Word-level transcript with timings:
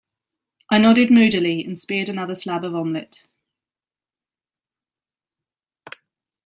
I 0.71 0.79
nodded 0.79 1.11
moodily 1.11 1.63
and 1.63 1.77
speared 1.77 2.09
another 2.09 2.33
slab 2.33 2.63
of 2.63 2.73
omelette. 2.73 3.27